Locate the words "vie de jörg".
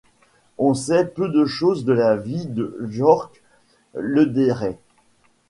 2.15-3.29